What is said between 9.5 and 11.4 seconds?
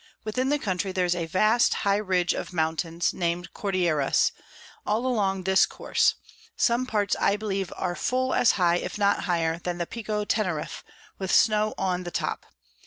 than the Pico Teneriff, with